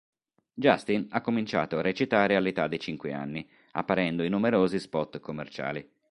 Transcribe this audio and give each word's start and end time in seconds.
Justin 0.55 1.05
ha 1.11 1.21
cominciato 1.21 1.77
a 1.77 1.83
recitare 1.83 2.35
all'età 2.35 2.65
di 2.67 2.79
cinque 2.79 3.13
anni, 3.13 3.47
apparendo 3.73 4.23
in 4.23 4.31
numerosi 4.31 4.79
spot 4.79 5.19
commerciali. 5.19 5.87